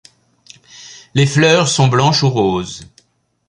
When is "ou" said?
2.23-2.29